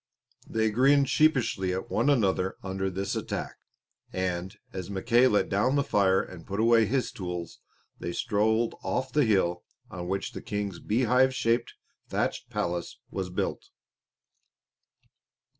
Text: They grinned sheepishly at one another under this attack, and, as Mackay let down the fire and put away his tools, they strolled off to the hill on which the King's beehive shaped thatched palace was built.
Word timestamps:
They 0.49 0.71
grinned 0.71 1.07
sheepishly 1.09 1.73
at 1.75 1.91
one 1.91 2.09
another 2.09 2.57
under 2.63 2.89
this 2.89 3.15
attack, 3.15 3.57
and, 4.11 4.57
as 4.73 4.89
Mackay 4.89 5.27
let 5.27 5.47
down 5.47 5.75
the 5.75 5.83
fire 5.83 6.23
and 6.23 6.43
put 6.47 6.59
away 6.59 6.87
his 6.87 7.11
tools, 7.11 7.59
they 7.99 8.11
strolled 8.11 8.73
off 8.83 9.11
to 9.11 9.19
the 9.19 9.25
hill 9.27 9.63
on 9.91 10.07
which 10.07 10.31
the 10.31 10.41
King's 10.41 10.79
beehive 10.79 11.35
shaped 11.35 11.75
thatched 12.07 12.49
palace 12.49 12.97
was 13.11 13.29
built. 13.29 13.69